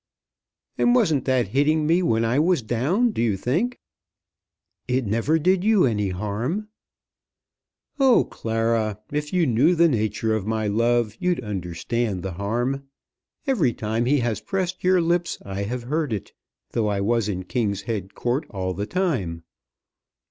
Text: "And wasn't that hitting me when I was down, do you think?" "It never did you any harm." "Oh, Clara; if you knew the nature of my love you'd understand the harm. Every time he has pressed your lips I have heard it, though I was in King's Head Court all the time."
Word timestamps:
"And 0.79 0.95
wasn't 0.95 1.25
that 1.25 1.49
hitting 1.49 1.85
me 1.85 2.01
when 2.01 2.25
I 2.25 2.39
was 2.39 2.63
down, 2.63 3.11
do 3.11 3.21
you 3.21 3.37
think?" 3.37 3.77
"It 4.87 5.05
never 5.05 5.37
did 5.37 5.63
you 5.63 5.85
any 5.85 6.09
harm." 6.09 6.69
"Oh, 7.99 8.23
Clara; 8.25 8.99
if 9.11 9.31
you 9.31 9.45
knew 9.45 9.75
the 9.75 9.87
nature 9.87 10.33
of 10.35 10.47
my 10.47 10.65
love 10.65 11.15
you'd 11.19 11.43
understand 11.43 12.23
the 12.23 12.31
harm. 12.31 12.87
Every 13.45 13.73
time 13.73 14.05
he 14.05 14.17
has 14.21 14.41
pressed 14.41 14.83
your 14.83 15.01
lips 15.01 15.37
I 15.45 15.65
have 15.65 15.83
heard 15.83 16.13
it, 16.13 16.33
though 16.71 16.87
I 16.87 16.99
was 16.99 17.29
in 17.29 17.43
King's 17.43 17.83
Head 17.83 18.15
Court 18.15 18.47
all 18.49 18.73
the 18.73 18.87
time." 18.87 19.43